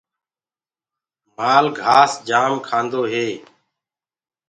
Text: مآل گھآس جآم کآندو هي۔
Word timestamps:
مآل 1.35 1.65
گھآس 1.79 2.11
جآم 2.27 2.53
کآندو 2.67 3.01
هي۔ 3.11 3.27